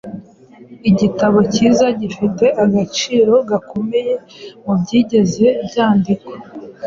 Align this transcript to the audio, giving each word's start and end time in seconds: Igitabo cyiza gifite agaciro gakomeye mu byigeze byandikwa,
Igitabo 0.89 1.37
cyiza 1.53 1.85
gifite 2.01 2.45
agaciro 2.63 3.33
gakomeye 3.49 4.13
mu 4.63 4.73
byigeze 4.81 5.45
byandikwa, 5.67 6.35